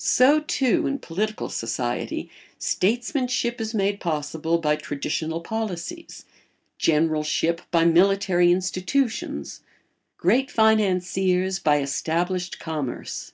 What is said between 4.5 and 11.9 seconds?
by traditional policies, generalship by military institutions, great financiers by